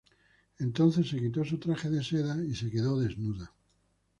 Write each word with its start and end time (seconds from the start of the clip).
Entonces 0.57 1.09
se 1.09 1.19
quitó 1.19 1.43
su 1.45 1.59
traje 1.59 1.87
de 1.91 2.03
seda 2.03 2.43
y 2.43 2.55
se 2.55 2.71
quedó 2.71 2.99
desnuda. 2.99 3.53